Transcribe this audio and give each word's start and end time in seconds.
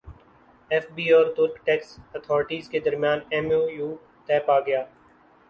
F 0.71 0.85
B 0.95 1.05
اور 1.13 1.25
ترک 1.35 1.57
tax 1.65 1.89
authorities 2.15 2.69
کے 2.69 2.79
درمیان 2.85 3.19
ایم 3.33 3.47
او 3.55 3.61
یو 3.77 3.89
طے 4.27 4.39
پاگیا 4.47 4.81